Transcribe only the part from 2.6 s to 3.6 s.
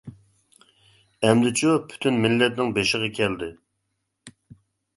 بېشىغا كەلدى.